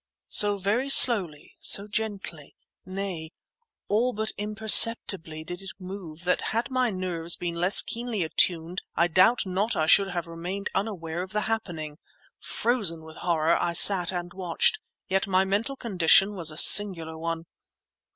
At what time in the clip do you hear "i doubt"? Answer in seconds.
8.95-9.45